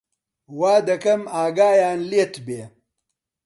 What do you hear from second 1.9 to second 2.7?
لێت بێ